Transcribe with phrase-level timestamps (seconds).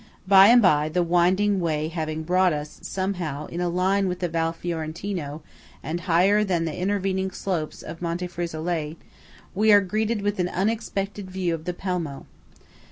[0.27, 4.29] By and by, the winding way having brought us, somehow, in a line with the
[4.29, 5.43] Val Fiorentino
[5.83, 8.95] and higher than the intervening slopes of Monte Frisolet,
[9.53, 12.25] we are greeted with an unexpected view of the Pelmo.